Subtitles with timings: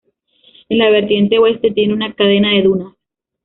[0.69, 2.95] En la vertiente oeste tiene una cadena de dunas.